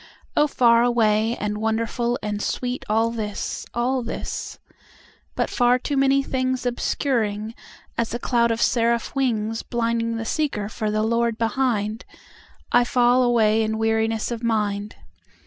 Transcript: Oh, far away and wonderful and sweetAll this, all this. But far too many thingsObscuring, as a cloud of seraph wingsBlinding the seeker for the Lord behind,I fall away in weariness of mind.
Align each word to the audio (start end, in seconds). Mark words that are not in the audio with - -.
Oh, 0.35 0.47
far 0.47 0.81
away 0.81 1.37
and 1.37 1.59
wonderful 1.59 2.17
and 2.23 2.39
sweetAll 2.41 3.11
this, 3.15 3.67
all 3.75 4.01
this. 4.01 4.57
But 5.35 5.51
far 5.51 5.77
too 5.77 5.95
many 5.95 6.23
thingsObscuring, 6.23 7.53
as 7.99 8.11
a 8.11 8.17
cloud 8.17 8.49
of 8.49 8.63
seraph 8.63 9.13
wingsBlinding 9.13 10.17
the 10.17 10.25
seeker 10.25 10.69
for 10.69 10.89
the 10.89 11.03
Lord 11.03 11.37
behind,I 11.37 12.83
fall 12.83 13.21
away 13.21 13.61
in 13.61 13.77
weariness 13.77 14.31
of 14.31 14.41
mind. 14.43 14.95